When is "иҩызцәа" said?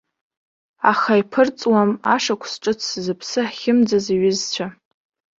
4.15-4.67